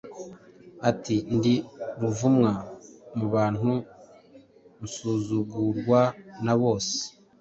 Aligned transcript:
ati,“... 0.89 1.15
Ndi 1.35 1.53
ruvumwa 2.01 2.51
mu 3.17 3.25
bantu, 3.35 3.71
nsuzugurwa 4.83 6.01
na 6.45 6.53
bose. 6.61 6.97